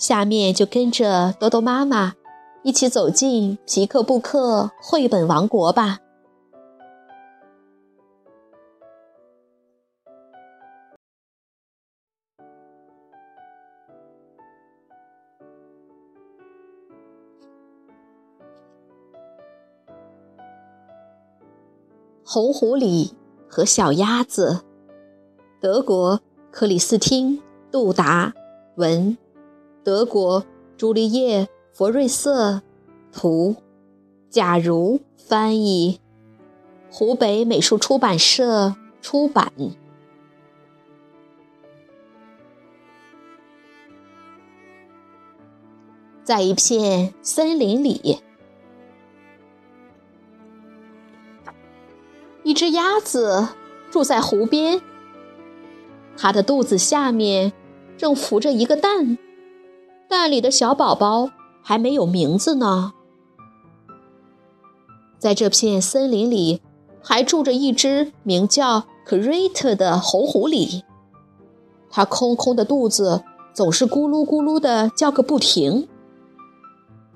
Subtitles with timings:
[0.00, 2.14] 下面就跟着多多妈妈
[2.62, 5.98] 一起走进皮克布克绘本王国吧。
[22.24, 23.12] 红狐狸
[23.50, 24.62] 和小鸭子，
[25.60, 26.18] 德国
[26.50, 27.36] 克里斯汀·
[27.70, 28.32] 杜达
[28.76, 29.18] 文。
[29.90, 30.46] 德国
[30.76, 32.62] 朱丽叶·佛瑞瑟
[33.10, 33.56] 图，
[34.28, 36.00] 假如翻译，
[36.92, 39.52] 湖北美术出版社出版。
[46.22, 48.20] 在一片森林里，
[52.44, 53.48] 一只鸭子
[53.90, 54.80] 住在湖边，
[56.16, 57.52] 它的肚子下面
[57.98, 59.18] 正浮着一个蛋。
[60.10, 61.30] 蛋里的小宝宝
[61.62, 62.94] 还没有名字呢。
[65.20, 66.60] 在这片森林里，
[67.00, 70.82] 还住着一只名叫克瑞特的红狐狸。
[71.88, 73.22] 它空空的肚子
[73.54, 75.86] 总是咕噜咕噜的叫个不停。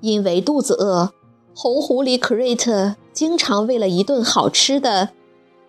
[0.00, 1.12] 因为肚子饿，
[1.52, 5.08] 红狐狸克瑞特经常为了一顿好吃的，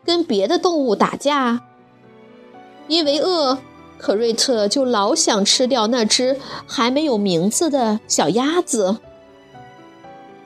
[0.03, 1.63] 跟别的动物打架。
[2.87, 3.57] 因为饿。
[3.97, 8.97] 可瑞特就老想吃掉那只还没有名字的小鸭子。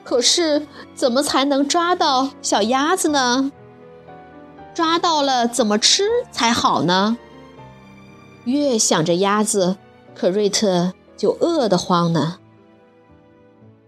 [0.03, 0.65] 可是，
[0.95, 3.51] 怎么才能抓到小鸭子呢？
[4.73, 7.17] 抓到了怎么吃才好呢？
[8.45, 9.77] 越想着鸭子，
[10.15, 12.37] 可瑞特就饿得慌呢。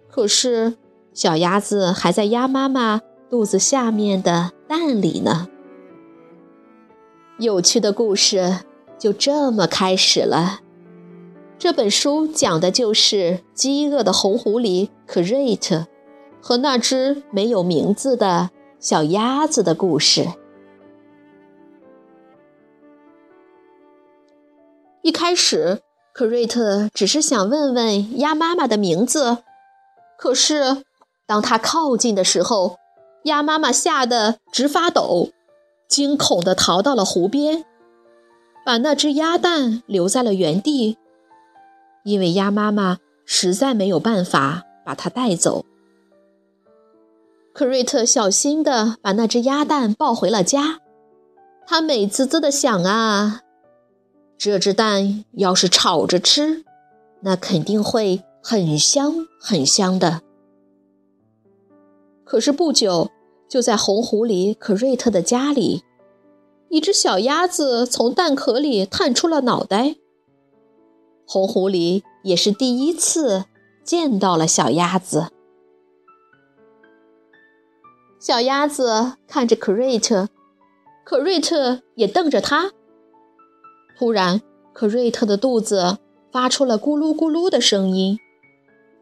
[0.09, 0.75] 可是，
[1.13, 5.47] 小鸭子还在鸭妈妈肚子下面的蛋里呢。
[7.39, 8.57] 有趣的故事。
[9.01, 10.59] 就这么开始了。
[11.57, 15.87] 这本书讲的就是饥饿的红狐狸克瑞特
[16.39, 20.27] 和那只没有名字的小鸭子的故事。
[25.01, 25.81] 一开始，
[26.13, 29.39] 克瑞特只是想问问鸭妈妈的名字，
[30.15, 30.83] 可是
[31.25, 32.77] 当他靠近的时候，
[33.23, 35.29] 鸭妈妈吓得直发抖，
[35.87, 37.65] 惊恐地逃到了湖边。
[38.63, 40.97] 把那只鸭蛋留在了原地，
[42.03, 45.65] 因为鸭妈妈实在没有办法把它带走。
[47.53, 50.79] 克瑞特小心地把那只鸭蛋抱回了家，
[51.65, 53.41] 他美滋滋地想啊，
[54.37, 56.63] 这只蛋要是炒着吃，
[57.21, 60.21] 那肯定会很香很香的。
[62.23, 63.09] 可是不久，
[63.49, 65.83] 就在红狐狸克瑞特的家里。
[66.71, 69.97] 一只小鸭子从蛋壳里探出了脑袋。
[71.27, 73.43] 红狐狸也是第一次
[73.83, 75.27] 见到了小鸭子。
[78.21, 80.29] 小鸭子看着可瑞特，
[81.03, 82.71] 可瑞特也瞪着它。
[83.99, 85.97] 突然，可瑞特的肚子
[86.31, 88.17] 发出了咕噜咕噜的声音。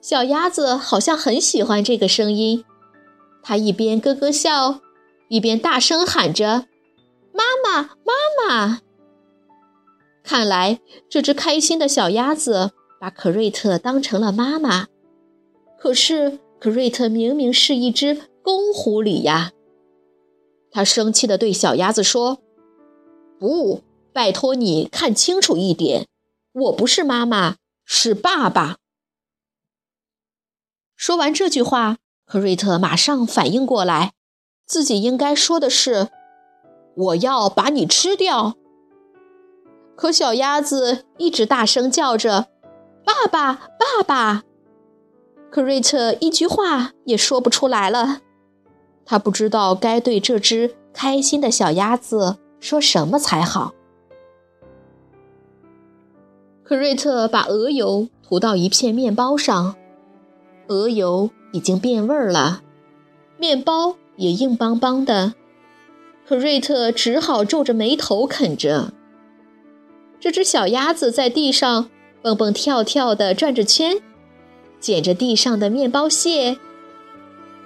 [0.01, 2.65] 小鸭子好像很喜欢这个声音，
[3.43, 4.79] 它一边咯咯笑，
[5.27, 6.65] 一边大声喊着。
[7.33, 8.13] 妈妈，妈
[8.47, 8.81] 妈！
[10.23, 10.79] 看来
[11.09, 14.87] 这只开心的小鸭子把可瑞特当成了妈妈。
[15.77, 19.51] 可是可瑞特明明是一只公狐狸呀！
[20.71, 22.41] 他生气地对小鸭子说
[23.39, 23.81] ：“不，
[24.13, 26.07] 拜托你看清楚一点，
[26.51, 27.55] 我不是妈妈，
[27.85, 28.77] 是爸爸。”
[30.95, 34.13] 说完这句话，克瑞特马上反应过来，
[34.65, 36.09] 自己应该说的是。
[36.95, 38.55] 我要把你吃掉！
[39.95, 42.47] 可小鸭子一直大声叫着
[43.03, 44.43] ：“爸爸，爸爸！”
[45.51, 48.21] 可瑞特一句话也说不出来了。
[49.05, 53.73] 他不知道该对这只开心的小鸭子说什么才好。
[56.63, 59.75] 可瑞特把鹅油涂到一片面包上，
[60.67, 62.61] 鹅油已经变味儿了，
[63.37, 65.33] 面包也硬邦邦的。
[66.29, 68.93] 可瑞特只好皱着眉头啃着。
[70.19, 71.89] 这只小鸭子在地上
[72.21, 73.99] 蹦蹦跳跳地转着圈，
[74.79, 76.59] 捡着地上的面包屑。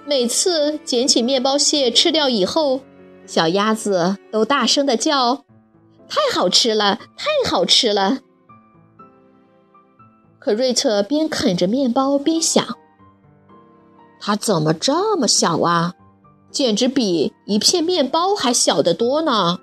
[0.06, 2.80] 每次捡起面包屑吃掉以后，
[3.26, 5.44] 小鸭子都大声的叫
[6.08, 8.20] ：“太好吃了，太好吃了！”
[10.40, 12.66] 可瑞特边啃着面包边想
[14.18, 15.92] ：“它怎么这么小啊？
[16.54, 19.58] 简直比一片面包还小得多呢！”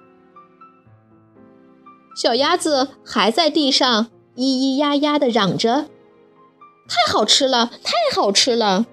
[2.16, 5.88] 小鸭子还在地上咿咿呀呀的嚷着
[6.88, 8.86] ：“太好吃了，太好吃了！”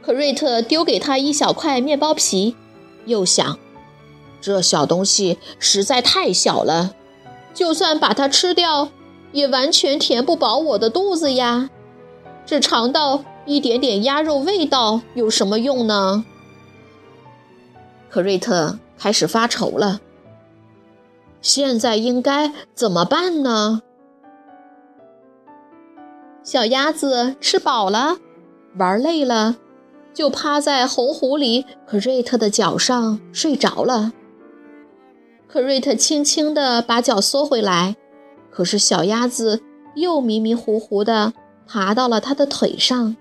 [0.00, 2.56] 可瑞特丢给他一小块面包皮，
[3.04, 3.58] 又想：
[4.40, 6.94] 这小东西实在太小了，
[7.52, 8.88] 就算把它吃掉，
[9.32, 11.68] 也完全填不饱我的肚子呀。
[12.46, 16.24] 只尝到一点点鸭肉味道有什么用呢？
[18.08, 20.00] 可瑞特开始发愁了。
[21.42, 23.82] 现在应该怎么办呢？
[26.44, 28.18] 小鸭子吃饱了，
[28.76, 29.56] 玩累了。
[30.14, 34.12] 就趴在红狐狸可瑞特的脚上睡着了。
[35.48, 37.96] 可瑞特轻轻地把脚缩回来，
[38.48, 39.60] 可是小鸭子
[39.96, 41.32] 又迷迷糊糊地
[41.66, 43.16] 爬到了他的腿上。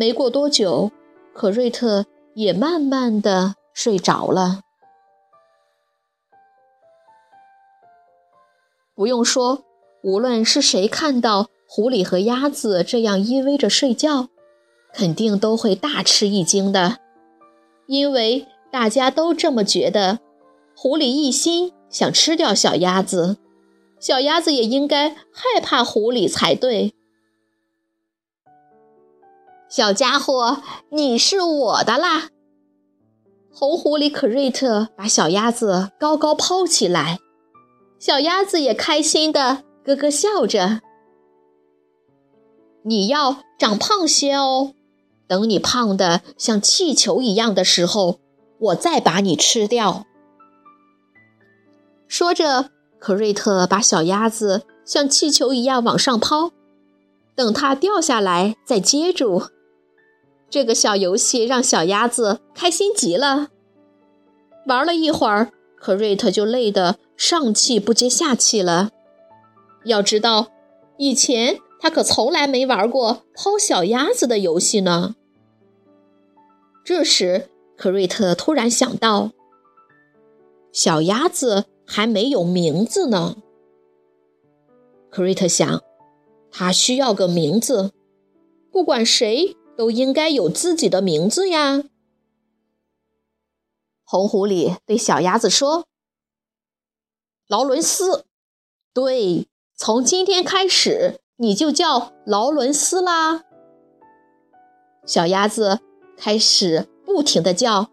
[0.00, 0.90] 没过多久，
[1.34, 4.62] 可瑞特也慢慢的睡着了。
[8.94, 9.62] 不用说，
[10.02, 14.28] 无论是谁看到狐狸和鸭子这样依偎着睡觉，
[14.94, 16.96] 肯定都会大吃一惊的，
[17.86, 20.20] 因为大家都这么觉得。
[20.74, 23.36] 狐狸一心想吃掉小鸭子，
[23.98, 26.94] 小鸭子也应该害怕狐狸才对。
[29.70, 32.30] 小家伙，你是我的啦！
[33.52, 37.20] 红狐狸可瑞特把小鸭子高高抛起来，
[38.00, 40.80] 小鸭子也开心的咯咯笑着。
[42.82, 44.74] 你要长胖些哦。
[45.28, 48.18] 等你胖的像气球一样的时候，
[48.58, 50.04] 我再把你吃掉。
[52.08, 56.50] 说着，可瑞特把小鸭子像气球一样往上抛，
[57.36, 59.44] 等它掉下来再接住。
[60.50, 63.48] 这个小游戏让小鸭子开心极了。
[64.66, 68.90] 玩了一会儿，可瑞特就累得上气不接下气了。
[69.84, 70.48] 要知道，
[70.98, 75.14] 以前他可从来没玩过抛小鸭子的游戏呢。
[76.84, 79.30] 这时，可瑞特突然想到，
[80.72, 83.36] 小鸭子还没有名字呢。
[85.08, 85.80] 可瑞特想，
[86.50, 87.92] 他需要个名字，
[88.70, 91.84] 不管谁都应该有自己的名字呀。
[94.04, 95.86] 红狐狸对小鸭子说
[97.48, 98.26] ：“劳伦斯，
[98.92, 103.46] 对，从今天开始你就叫劳伦斯啦。”
[105.08, 105.80] 小鸭子。
[106.18, 107.88] 开始不停地叫，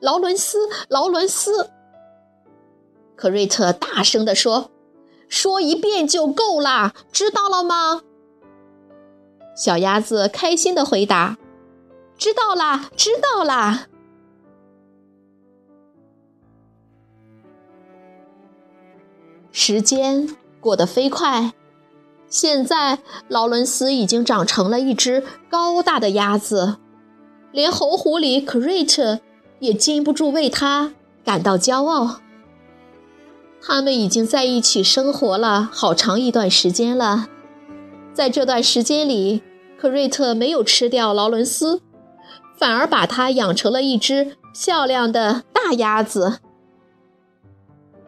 [0.00, 1.70] 劳伦斯，劳伦斯。
[3.14, 4.72] 可瑞特大声地说
[5.30, 8.02] ：“说一遍就够啦，知道了吗？”
[9.54, 11.36] 小鸭子开心地回答
[12.18, 13.86] ：“知道啦，知道啦。”
[19.52, 21.52] 时间过得飞快，
[22.26, 26.78] 现在劳伦斯已经长成了一只高大的鸭子。
[27.52, 29.20] 连猴狐狸 Crate
[29.58, 32.20] 也禁不住为他感到骄傲。
[33.60, 37.28] 他们已经在一起生活了好长一段时间了，
[38.12, 39.42] 在这段时间里，
[39.78, 41.80] 克瑞特没有吃掉劳伦斯，
[42.56, 46.38] 反而把他养成了一只漂亮的大鸭子。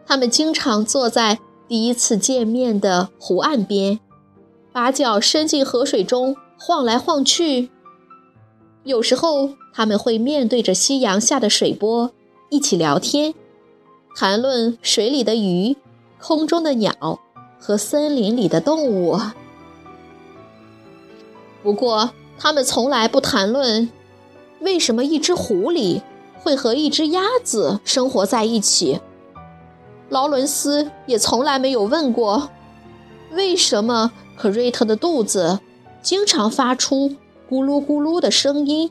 [0.06, 3.98] 他们经常坐在第一次见面的湖岸边，
[4.72, 7.70] 把脚伸进河水中晃来晃去。
[8.82, 12.12] 有时候，他们会面对着夕阳下的水波，
[12.50, 13.32] 一起聊天，
[14.14, 15.74] 谈论水里的鱼、
[16.20, 17.18] 空中的鸟
[17.58, 19.18] 和森林里的动物。
[21.64, 23.90] 不过，他们从来不谈论
[24.60, 26.02] 为什么一只狐狸
[26.38, 29.00] 会和一只鸭子生活在一起。
[30.10, 32.50] 劳伦斯也从来没有问过，
[33.32, 35.58] 为什么可瑞特的肚子
[36.02, 37.16] 经常发出。
[37.50, 38.90] 咕噜咕噜的声音，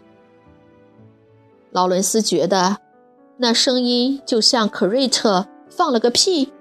[1.71, 2.77] 劳伦斯觉得
[3.37, 6.53] 那声音就像可瑞特放了个屁，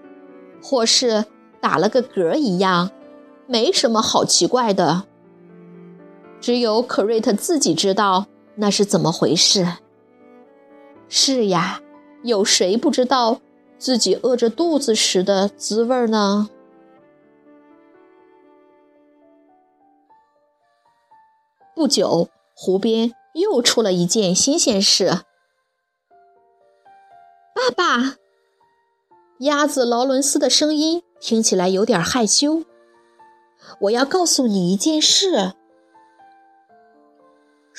[0.63, 1.27] 或是
[1.61, 2.91] 打了个嗝一样，
[3.47, 5.05] 没什么好奇怪的。
[6.43, 9.77] 只有可瑞特自己知道那是怎么回事。
[11.09, 11.81] 是呀，
[12.25, 13.41] 有谁不知道
[13.79, 16.51] 自己饿着肚子时的滋味呢？
[21.77, 25.21] 不久，湖边又出了一件新鲜事。
[27.55, 28.17] 爸爸，
[29.39, 32.65] 鸭子劳伦斯的声音听起来有点害羞。
[33.83, 35.55] 我要告诉你一件事。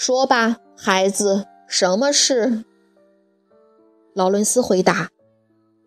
[0.05, 2.65] 说吧，孩子，什么事？
[4.13, 5.11] 劳伦斯回答：“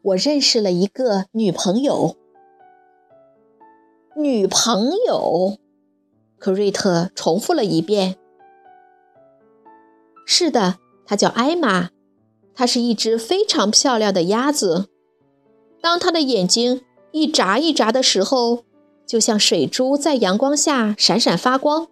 [0.01, 2.17] 我认识了一个女朋友。”
[4.17, 5.59] 女朋友，
[6.39, 8.17] 克瑞特重复了一遍。
[10.25, 11.91] “是的，她叫艾玛，
[12.55, 14.89] 她是一只非常漂亮的鸭子。
[15.83, 16.81] 当她的眼睛
[17.13, 18.65] 一眨一眨的时候，
[19.07, 21.89] 就像水珠在阳光下闪闪发光。”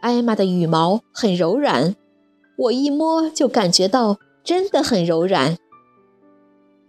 [0.00, 1.96] 艾玛的羽毛很柔软，
[2.56, 5.56] 我一摸就感觉到真的很柔软。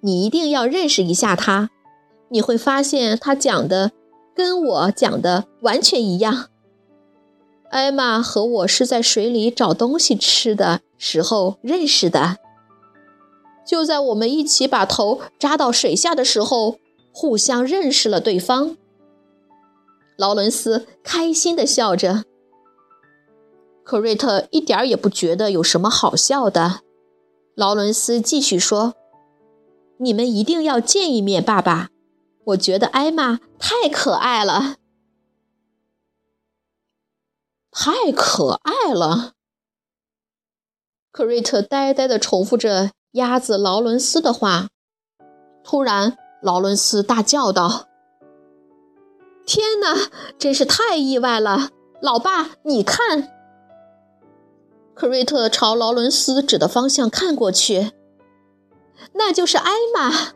[0.01, 1.69] 你一定要认识一下她，
[2.29, 3.91] 你会发现她讲的
[4.35, 6.49] 跟我讲的完全一样。
[7.69, 12.37] 艾玛和我是在水里找东西吃的时候认识的，
[13.65, 16.77] 就在我们一起把头扎到水下的时候，
[17.11, 18.77] 互相认识了对方。
[20.15, 22.23] 劳伦斯开心地笑着。
[23.87, 26.81] 克瑞特一点也不觉得有什么好笑的。
[27.55, 28.95] 劳伦斯继续说
[29.99, 31.87] ：“你们一定要见一面，爸爸。
[32.47, 34.75] 我觉得艾玛太可爱了，
[37.71, 39.31] 太可爱了。”
[41.13, 44.67] 克瑞特呆呆地重复着鸭子劳伦斯的话。
[45.63, 47.87] 突然，劳伦斯大叫道
[49.47, 51.69] ：“天哪，真是太意外了！
[52.01, 53.31] 老爸，你看。”
[54.97, 57.91] 克瑞特朝劳伦斯指的方向看过去，
[59.13, 60.33] 那就是艾玛。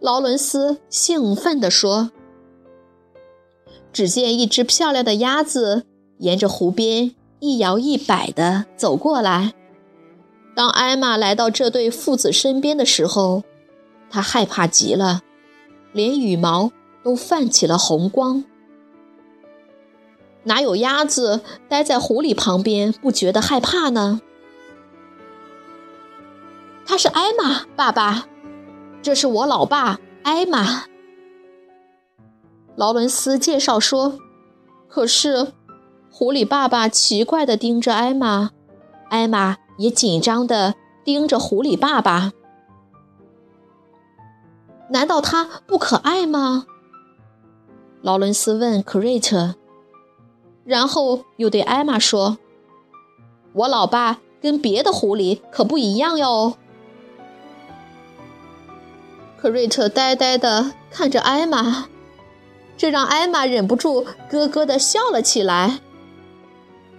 [0.00, 2.10] 劳伦斯兴奋地说
[3.94, 5.86] ：“只见一只漂亮的鸭子
[6.18, 9.54] 沿着湖边一摇一摆地走过来。
[10.54, 13.44] 当艾玛来到这对父子身边的时候，
[14.10, 15.22] 他害怕极了，
[15.94, 16.70] 连羽毛
[17.02, 18.44] 都泛起了红光。”
[20.46, 24.20] 哪有鸭子待在湖里旁边不觉得害怕呢？
[26.86, 28.26] 他是艾玛，爸爸，
[29.02, 30.84] 这是我老爸艾玛。
[32.76, 34.18] 劳伦斯介绍说。
[34.88, 35.52] 可是，
[36.10, 38.52] 狐狸爸爸奇怪地盯着艾玛，
[39.10, 40.74] 艾玛也紧张地
[41.04, 42.32] 盯着狐狸爸爸。
[44.90, 46.66] 难道他不可爱吗？
[48.00, 49.56] 劳伦斯问克瑞特。
[50.66, 52.38] 然后又对艾玛说
[53.54, 56.58] ：“我老爸跟别的狐狸可不一样哟。”
[59.38, 61.86] 可瑞特呆呆的看着艾玛，
[62.76, 65.78] 这让艾玛忍不住咯咯的笑了起来。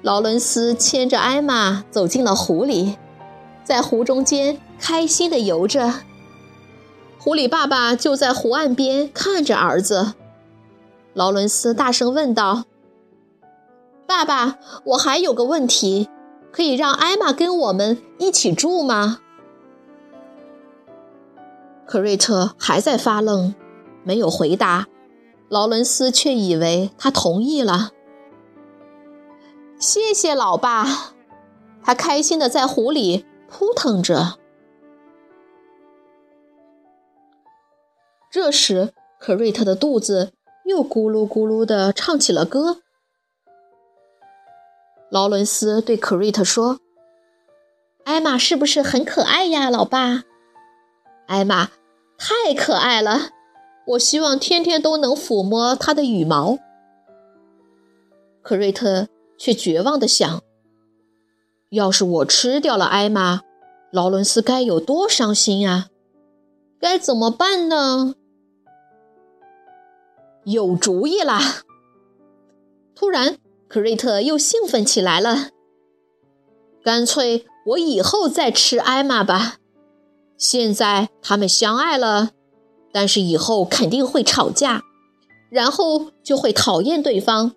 [0.01, 2.95] 劳伦斯牵着艾玛走进了湖里，
[3.65, 5.93] 在湖中间开心的游着。
[7.19, 10.13] 狐狸爸爸就在湖岸边看着儿子。
[11.13, 12.63] 劳伦斯大声问道。
[14.07, 16.09] 爸爸，我还有个问题，
[16.49, 19.19] 可以让艾玛跟我们一起住吗？
[21.85, 23.53] 克瑞特还在发愣，
[24.03, 24.87] 没有回答。
[25.49, 27.91] 劳伦斯却以为他同意了。
[29.77, 31.13] 谢谢老爸，
[31.83, 34.39] 他开心的在湖里扑腾着。
[38.31, 40.31] 这时，克瑞特的肚子
[40.65, 42.81] 又咕噜咕噜的唱起了歌。
[45.09, 46.79] 劳伦斯对克瑞特说
[48.03, 50.23] ：“艾玛是不是很可爱呀，老爸？
[51.27, 51.69] 艾玛
[52.17, 53.29] 太可爱了，
[53.87, 56.57] 我希望天天都能抚摸她的羽毛。”
[58.43, 60.41] 克瑞特却绝望地想
[61.71, 63.41] ：“要是我吃掉了艾玛，
[63.91, 65.87] 劳伦斯该有多伤心啊！
[66.79, 68.15] 该怎么办呢？”
[70.43, 71.39] 有主意啦！
[72.93, 73.37] 突然。
[73.67, 75.49] 克瑞特又兴奋起来了。
[76.83, 79.57] 干脆我以后再吃艾玛吧。
[80.37, 82.31] 现在他们相爱了，
[82.93, 84.83] 但是以后肯定会吵架，
[85.49, 87.53] 然后就会讨厌对方。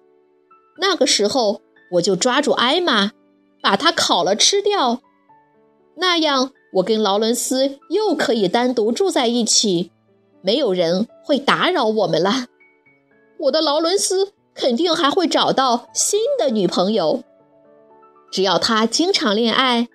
[0.78, 1.60] 那个时候
[1.92, 3.12] 我就抓住艾玛，
[3.62, 5.00] 把它烤了吃掉。
[5.96, 9.92] 那样我跟劳伦斯又可以单独住在一起，
[10.42, 12.46] 没有人会打扰我们了。
[13.38, 14.32] 我的劳伦斯。
[14.60, 17.24] 肯定还会找到新的女朋友。
[18.30, 19.88] 只要他经常恋爱，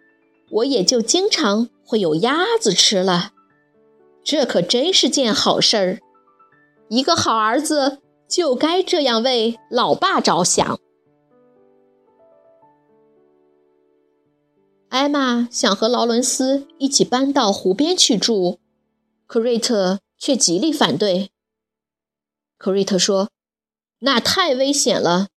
[0.50, 3.32] 我也就经常会有鸭子吃了。
[4.24, 6.00] 这可真是件好事儿。
[6.90, 10.80] 一个好儿子就该这样为老爸着想。
[14.90, 18.60] 艾玛想和劳伦斯一起搬到湖边去住，
[19.28, 21.30] 克瑞特却极力反对。
[22.58, 23.30] 克瑞特说
[24.00, 25.28] ：“那太危险了，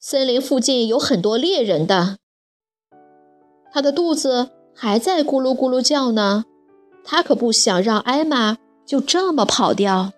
[0.00, 2.18] 森林附近有很多猎人的。”
[3.70, 6.44] 他的肚子还在咕噜咕噜叫呢，
[7.04, 8.56] 他可不想让艾玛
[8.86, 10.12] 就这么跑掉。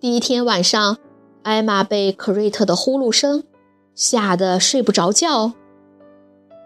[0.00, 0.98] 第一天晚上，
[1.42, 3.44] 艾玛被克瑞特的呼噜声
[3.94, 5.52] 吓得睡不着觉。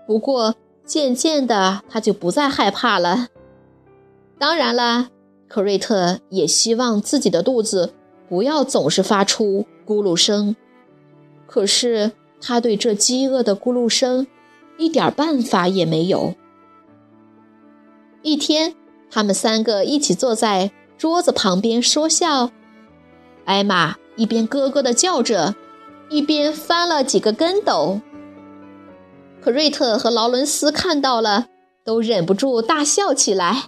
[0.07, 0.55] 不过
[0.85, 3.29] 渐渐的，他就不再害怕了。
[4.39, 5.09] 当然了，
[5.49, 7.93] 克瑞特也希望自己的肚子
[8.29, 10.57] 不要总是发出咕噜声。
[11.47, 14.27] 可是他对这饥饿的咕噜声。
[14.77, 16.35] 一点办法也没有。
[18.23, 18.75] 一天，
[19.09, 22.51] 他们三个一起坐在桌子旁边说笑。
[23.45, 25.55] 艾玛一边咯咯地叫着，
[26.09, 28.01] 一边翻了几个跟斗。
[29.41, 31.47] 可瑞特和劳伦斯看到了，
[31.85, 33.67] 都忍不住大笑起来。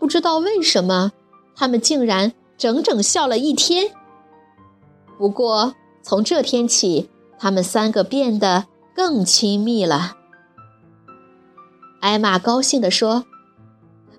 [0.00, 1.12] 不知道为什么，
[1.54, 2.32] 他们竟然
[2.64, 3.90] 整整笑了一天。
[5.18, 8.64] 不过，从这天起，他们三个变得……
[8.94, 10.16] 更亲密了，
[12.00, 13.26] 艾玛高兴地说：“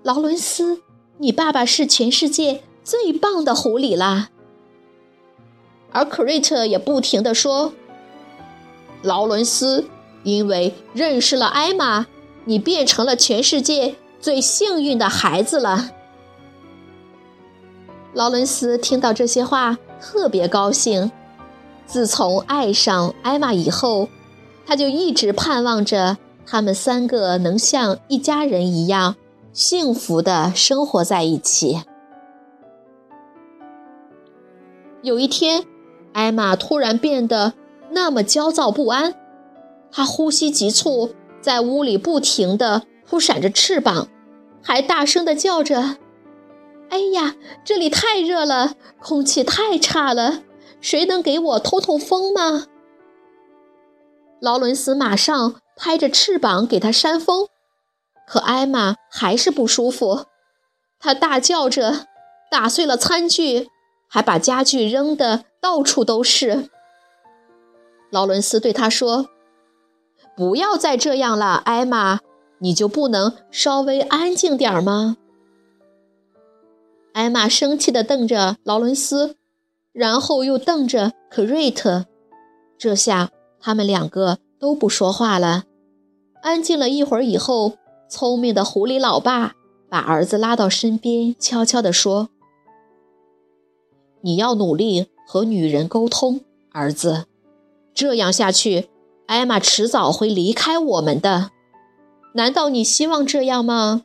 [0.04, 0.82] 劳伦斯，
[1.18, 4.30] 你爸爸是全世界最棒的狐狸啦。”
[5.94, 7.72] 而克瑞特也不停地说
[9.02, 9.86] ：“劳伦斯，
[10.24, 12.06] 因为认识了艾玛，
[12.44, 15.90] 你变成了全世界最幸运的孩子了。”
[18.16, 21.12] 劳伦斯听到这些话特别高兴。
[21.86, 24.08] 自从爱上艾玛以后，
[24.66, 26.18] 他就一直盼望着
[26.48, 29.18] 他们三个能像一家人一样
[29.52, 31.82] 幸福的生活在一起。
[35.02, 35.66] 有一天，
[36.14, 37.52] 艾玛突然变得
[37.92, 39.14] 那么焦躁不安，
[39.92, 44.08] 她呼吸急促，在屋里不停地扑闪着翅膀，
[44.64, 45.98] 还大声地叫着
[46.90, 50.44] ：“哎呀，这里太热了，空气太差了，
[50.80, 52.68] 谁能给我通通风吗？”
[54.42, 57.48] 劳伦斯马上拍着翅膀给他扇风，
[58.28, 60.26] 可艾玛还是不舒服。
[61.00, 62.08] 他大叫着，
[62.50, 63.70] 打碎了餐具，
[64.08, 66.70] 还把家具扔得到处都是。
[68.12, 69.30] 劳伦斯对他说
[70.38, 72.20] ：“不要再这样了，艾玛，
[72.60, 75.18] 你就不能稍微安静点吗？”
[77.16, 79.38] 艾玛生气地瞪着劳伦斯，
[79.94, 82.08] 然后又瞪着克瑞特。
[82.78, 83.32] 这下。
[83.58, 85.64] 他们两个都不说话了，
[86.44, 89.54] 安静了一会儿以后，聪明的狐狸老爸
[89.90, 92.30] 把儿子拉到身边，悄悄地说
[94.22, 96.42] ：“你要努力和女人沟通，
[96.74, 97.26] 儿子。
[97.96, 98.88] 这样下去，
[99.26, 101.50] 艾玛迟早会离开我们的。
[102.36, 104.04] 难道你希望这样吗？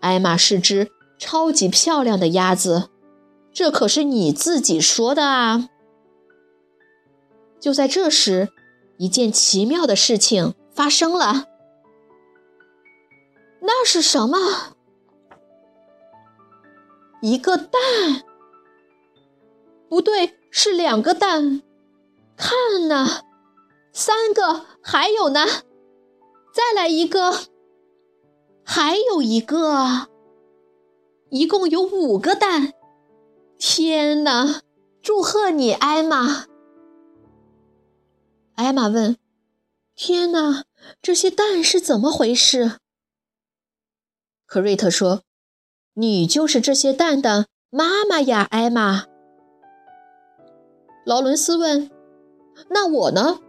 [0.00, 2.90] 艾玛是只超级漂亮的鸭子，
[3.52, 5.68] 这可是你自己说的啊。”
[7.60, 8.50] 就在这时，
[8.98, 11.46] 一件奇妙的事情发生了。
[13.60, 14.38] 那是什么？
[17.22, 17.80] 一个蛋？
[19.88, 21.62] 不对，是两个蛋。
[22.36, 23.22] 看呐，
[23.92, 25.46] 三个，还有呢，
[26.52, 27.32] 再来一个，
[28.62, 30.08] 还有一个，
[31.34, 32.74] 一共有五个蛋。
[33.58, 34.60] 天哪！
[35.02, 36.46] 祝贺你，艾玛。
[38.54, 39.16] 艾玛问
[39.96, 40.62] ：“天哪，
[41.02, 42.78] 这些蛋是怎么回事？”
[44.46, 45.22] 克瑞特说
[45.94, 49.06] ：“你就是这些蛋的妈妈呀，艾玛。”
[51.04, 51.90] 劳伦斯问
[52.70, 53.40] ：“那我呢？”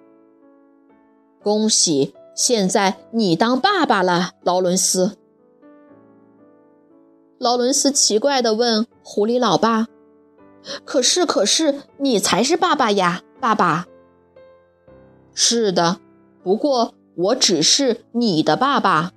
[1.44, 5.20] 恭喜，现在你当爸爸了，劳伦斯。
[7.46, 9.86] 劳伦斯奇怪地问狐狸老爸
[10.84, 13.86] ：“可是，可是，你才是爸爸呀，爸爸。”
[15.36, 16.00] 是的，
[16.44, 19.12] 不过我只是你的爸爸，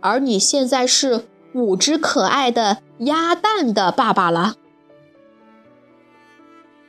[0.00, 4.56] 而你现在是五只可爱的鸭蛋的爸爸了。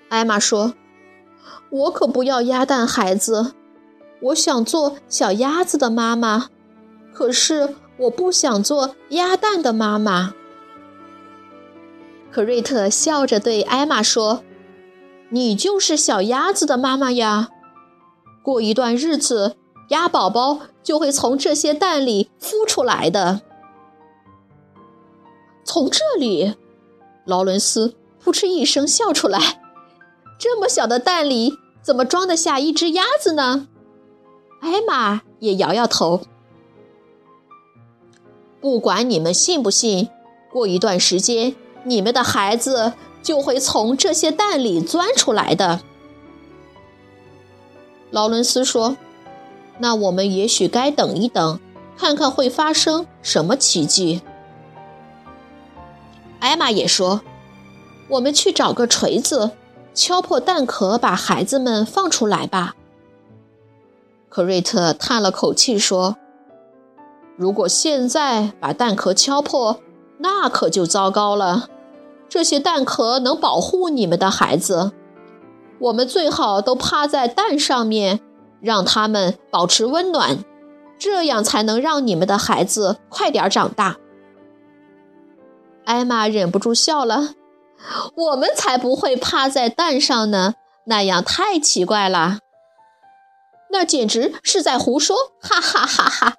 [0.10, 0.74] 艾玛说
[1.70, 3.54] ：“我可不要鸭蛋孩子，
[4.20, 6.48] 我想做小鸭子的妈妈，
[7.13, 10.34] 可是我不想做鸭蛋的妈妈。”
[12.32, 14.44] 可瑞特笑着对艾玛说
[15.30, 17.50] ：“你就是小鸭子的妈妈呀。”
[18.41, 19.58] 过一段日子，
[19.89, 23.41] 鸭宝宝就会从这些蛋里孵出来的。
[25.63, 26.56] 从这里，
[27.26, 29.62] 劳伦斯扑哧一声笑出来
[30.39, 33.67] ：“这么小的蛋里，怎么装得下一只鸭子呢？”
[34.62, 36.22] 艾玛也摇摇头。
[38.60, 40.10] 不管你们信不信，
[40.52, 45.82] 过一段时间，你们的孩子就会从这些蛋里钻出来的。
[48.10, 48.98] 劳伦斯说
[49.80, 51.60] ：“那我们也许该等一等，
[51.98, 54.22] 看看会发生什么奇迹。”
[56.39, 57.22] 艾玛也说
[58.10, 59.52] ：“我们去找个锤子，
[59.94, 62.76] 敲破蛋壳，把孩子们放出来吧。”
[64.28, 66.17] 克瑞特叹了口气说
[67.38, 69.80] ：“如果现在把蛋壳敲破，
[70.22, 71.68] 那可就糟糕了。
[72.30, 74.94] 这些蛋壳能保护你们的孩子。”
[75.82, 78.20] 我们最好都趴在蛋上面，
[78.62, 80.46] 让他们保持温暖，
[81.00, 83.98] 这样才能让你们的孩子快点长大。
[85.86, 87.30] 艾玛忍不住笑了
[88.16, 90.54] ：“我们才不会趴在蛋上呢，
[90.86, 92.38] 那样太奇怪了。
[93.72, 96.36] 那简直是在胡说！”哈哈哈哈！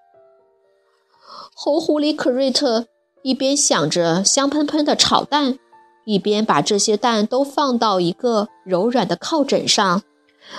[1.57, 2.87] 红狐狸克瑞特
[3.23, 5.59] 一边想着香喷喷的炒蛋。
[6.05, 10.03] 一边把这些蛋都放到一个柔软的靠枕上，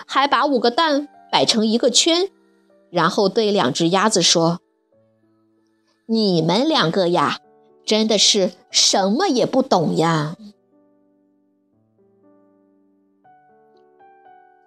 [0.07, 2.29] 还把五个蛋摆成一个圈，
[2.89, 4.61] 然后对两只鸭子说
[6.07, 7.39] ：“你们两个呀，
[7.85, 10.37] 真的是什么也不懂呀！”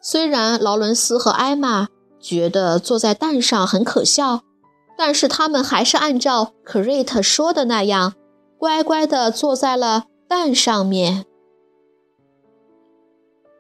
[0.02, 1.88] 虽然劳伦斯和艾玛
[2.20, 4.42] 觉得坐在蛋上很可笑，
[4.96, 8.14] 但是他们还是按照克瑞特说的那样，
[8.58, 10.06] 乖乖地坐在了。
[10.28, 11.24] 蛋上面。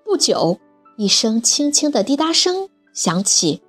[0.04, 0.58] 不久，
[0.96, 3.62] 一声轻轻的滴答声响起，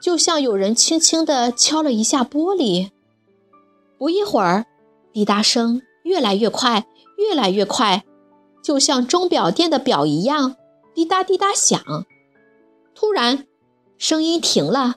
[0.00, 2.90] 就像有人轻轻地敲了一下玻璃。
[3.98, 4.66] 不一会儿，
[5.12, 8.04] 滴答声越来越快，越来越快，
[8.64, 10.56] 就像钟表店的表一样，
[10.92, 11.80] 滴答滴答响。
[12.96, 13.46] 突然，
[13.96, 14.96] 声音停了，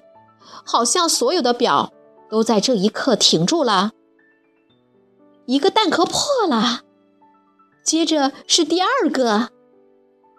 [0.66, 1.94] 好像所有的表
[2.30, 3.92] 都在这一刻停住了。
[5.46, 6.82] 一个蛋壳破了。
[7.84, 9.52] 接着是第二个、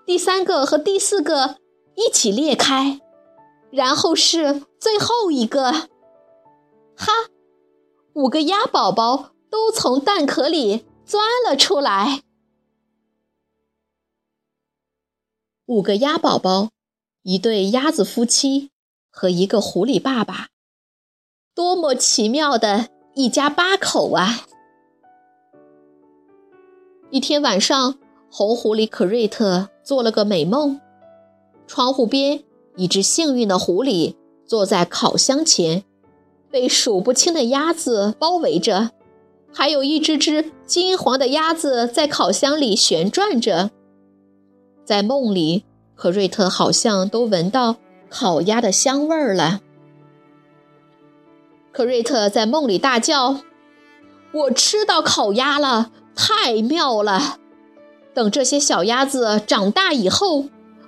[0.04, 1.58] 第三个和第四个
[1.94, 3.00] 一起裂开，
[3.70, 5.70] 然后是最后一个。
[6.96, 7.12] 哈，
[8.14, 12.22] 五个鸭宝宝都从蛋壳里钻了出来。
[15.66, 16.70] 五个鸭宝宝，
[17.22, 18.70] 一对鸭子夫妻
[19.18, 20.48] 和一个狐狸爸爸，
[21.54, 24.44] 多么奇妙的一家八口啊！
[27.08, 27.98] 一天晚上，
[28.30, 30.78] 红狐狸可瑞特做了个美梦。
[31.66, 32.44] 窗户边，
[32.76, 35.82] 一只幸运的狐狸坐在烤箱前，
[36.50, 38.90] 被数不清的鸭子包围着，
[39.50, 43.70] 还有一只只金黄的鸭子在烤箱里旋转着。
[44.84, 47.76] 在梦里，可瑞特好像都闻到
[48.08, 49.60] 烤鸭的香味儿了。
[51.72, 53.40] 克瑞特在梦里大叫
[54.32, 57.38] ：“我吃到烤鸭了！”太妙了！
[58.14, 60.46] 等这些小鸭子长大以后，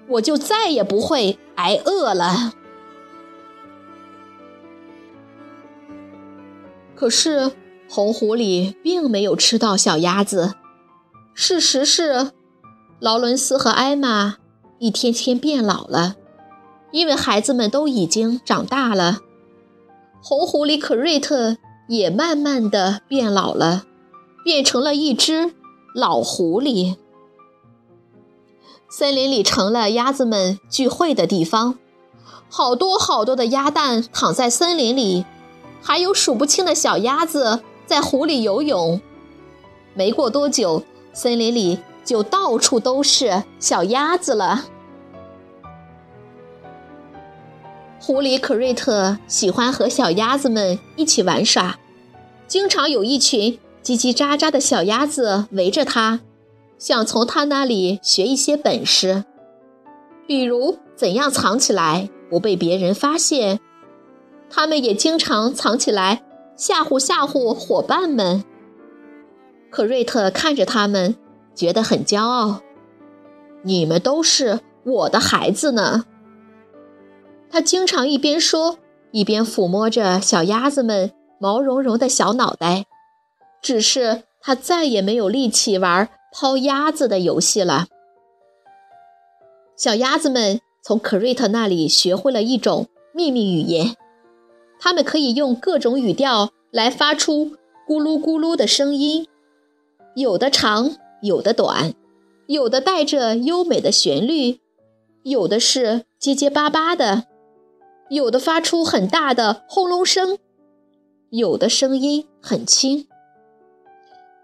[0.08, 2.54] 我就再也不会挨饿了。
[6.94, 7.52] 可是
[7.90, 10.54] 红狐狸并没有吃到小鸭子。
[11.34, 12.32] 事实是，
[12.98, 14.38] 劳伦斯和艾玛
[14.78, 16.16] 一天天变老了，
[16.90, 19.20] 因为孩子们都已经长大了。
[20.22, 21.56] 红狐狸可瑞特
[21.88, 23.84] 也慢慢的变老了。
[24.44, 25.52] 变成了一只
[25.94, 26.96] 老狐狸。
[28.88, 31.78] 森林里成了鸭子们聚会的地方，
[32.48, 35.26] 好多好多的鸭蛋躺在森林里，
[35.82, 39.02] 还有数不清的小鸭子在湖里游泳。
[39.92, 44.64] 没过多久，森林里就到处都是小鸭子了。
[48.08, 51.78] 狐狸可瑞特喜欢和小鸭子们一起玩耍，
[52.46, 53.58] 经常有一群。
[53.84, 56.20] 叽叽喳喳的小鸭子围着他，
[56.78, 59.26] 想从他那里学一些本事，
[60.26, 63.60] 比如怎样藏起来不被别人发现。
[64.48, 66.22] 它们也经常藏起来
[66.56, 68.42] 吓唬吓唬伙伴们。
[69.68, 71.14] 可瑞特看着他们，
[71.54, 72.62] 觉得很骄傲。
[73.62, 76.06] 你们都是我的孩子呢。
[77.50, 78.78] 他经常一边说，
[79.10, 82.84] 一边抚摸着小鸭子们毛茸茸的小脑袋。
[83.60, 87.86] 只是他再也没有力气玩抛鸭子的游戏了。
[89.76, 93.96] 小鸭子们从可瑞特那里学会了一种秘密语言，
[94.78, 97.56] 它们可以用各种语调来发出
[97.88, 99.26] 咕噜咕噜的声音，
[100.14, 101.94] 有的长，有的短，
[102.46, 104.60] 有的带着优美的旋律，
[105.24, 107.24] 有的是结结巴巴的。
[108.10, 110.38] 有的发出很大的轰隆声，
[111.30, 113.06] 有的声音很轻。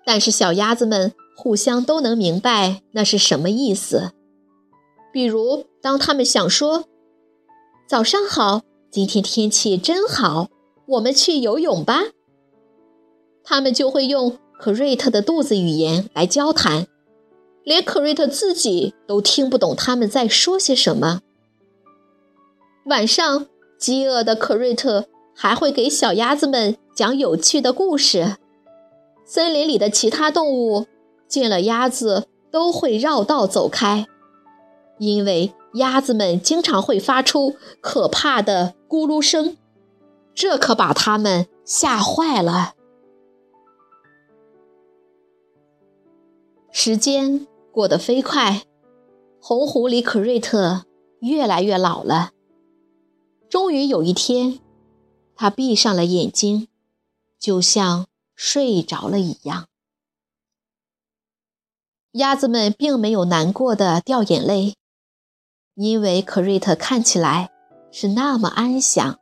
[0.05, 4.13] 但是小鸭子们互相都能明白那是什么意思。
[5.13, 6.85] 比如，当他们想说
[7.89, 10.49] “早上好，今天天气真好，
[10.87, 12.03] 我们去游泳吧”，
[13.43, 16.87] 他们就会用克瑞特的肚子语言来交谈，
[17.63, 21.21] 连克瑞特自己都听不懂他们在说些什么。
[22.87, 23.47] 晚上，
[23.85, 25.05] 饥饿的克瑞特
[25.37, 28.39] 还会给小鸭子们讲有趣的故事。
[29.27, 30.87] 森林里的其他动物
[31.29, 34.07] 见了鸭子都会绕道走开，
[34.97, 39.59] 因为鸭子们经常会发出可怕的咕噜声，
[40.35, 42.73] 这可把它们吓坏了。
[46.73, 48.63] 时间过得飞快，
[49.39, 50.87] 红狐狸可瑞特
[51.21, 52.31] 越来越老了。
[53.55, 54.59] 终于有一天，
[55.37, 56.67] 他闭上了眼睛，
[57.39, 58.07] 就像……
[58.35, 59.69] 睡着了一样，
[62.15, 64.75] 鸭子们并没有难过的掉眼泪，
[65.75, 67.53] 因为克瑞特看起来
[67.93, 69.21] 是那么安详。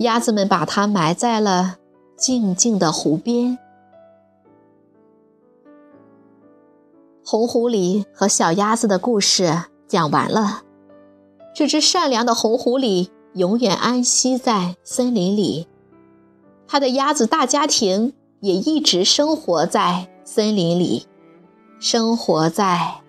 [0.00, 1.78] 鸭子们把它埋在了
[2.14, 3.56] 静静的湖边。
[7.24, 10.65] 红狐狸和小鸭子的故事讲完了。
[11.58, 15.66] 这只善良的红狐狸永远安息在森林里。
[16.68, 21.06] 他的鸭子大家庭也一直生活在森林里，
[21.80, 23.00] 生活在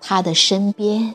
[0.00, 1.14] 他的身边。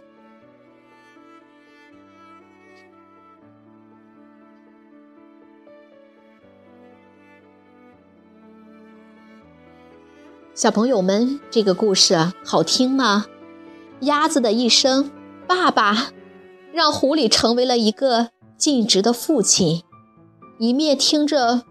[10.53, 13.25] 小朋友们，这个故事好听吗？
[13.99, 15.11] 鸭子的一声
[15.45, 16.11] “爸爸”，
[16.75, 19.83] 让狐狸成为了一个尽职的父亲。
[20.59, 21.63] 一面听着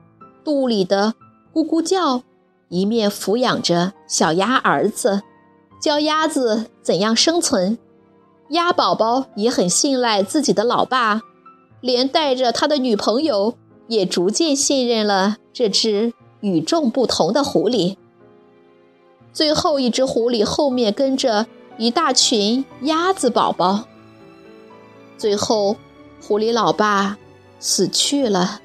[0.42, 1.12] 肚里的
[1.52, 2.22] 咕咕叫，
[2.70, 5.20] 一面抚养着小鸭儿子，
[5.78, 7.76] 教鸭子怎样生存。
[8.48, 11.20] 鸭宝宝也很信赖自己的老爸，
[11.82, 13.52] 连带着他的女朋友
[13.88, 17.98] 也逐渐信任了这只与众不同的狐狸。
[19.34, 23.84] 最后一只狐狸后面跟着一大群鸭子宝宝。
[25.24, 25.76] 最后，
[26.20, 27.16] 狐狸老爸
[27.58, 28.60] 死去了。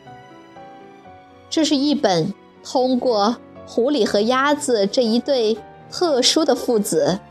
[1.49, 2.33] 这是一本
[2.65, 5.57] 通过狐狸和鸭子这一对
[5.89, 7.21] 特殊的父子，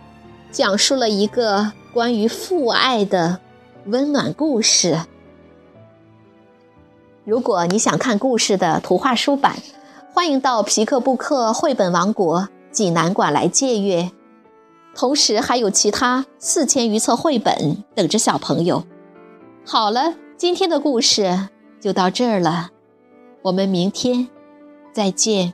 [0.50, 3.40] 讲述了一个关于父爱的
[3.84, 5.02] 温暖故事。
[7.26, 9.56] 如果你想看故事的图画书版，
[10.14, 14.10] 欢迎到皮克布克绘本王国济南馆来借阅。
[14.94, 18.84] 同时还有其他四千余册绘本等着小朋友。
[19.70, 22.70] 好了，今天的故事就到这儿了。
[23.42, 24.26] 我们明天
[24.94, 25.52] 再见。